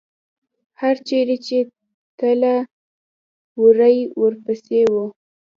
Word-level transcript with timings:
هر 0.81 0.95
چېرې 1.07 1.37
چې 1.45 1.57
تله، 2.19 2.55
وری 3.61 3.97
ورپسې 4.21 4.81
و. 4.91 4.93